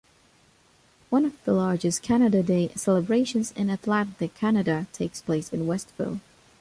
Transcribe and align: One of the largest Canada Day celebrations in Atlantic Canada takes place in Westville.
One 1.11 1.25
of 1.25 1.33
the 1.45 1.53
largest 1.53 2.01
Canada 2.01 2.41
Day 2.41 2.69
celebrations 2.73 3.51
in 3.51 3.69
Atlantic 3.69 4.33
Canada 4.33 4.87
takes 4.93 5.21
place 5.21 5.53
in 5.53 5.67
Westville. 5.67 6.19